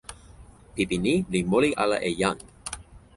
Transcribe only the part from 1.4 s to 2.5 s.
moli ala e jan.